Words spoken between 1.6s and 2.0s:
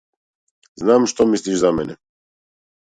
за мене.